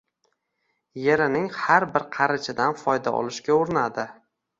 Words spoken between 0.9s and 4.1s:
yerining har bir qarichidan foyda olishga urinadi.